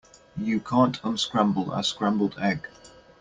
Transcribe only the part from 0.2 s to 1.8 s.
You can't unscramble